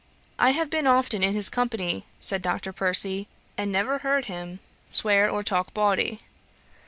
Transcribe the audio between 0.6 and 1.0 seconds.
been